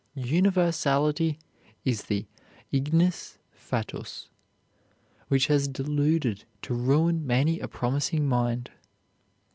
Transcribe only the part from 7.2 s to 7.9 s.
many a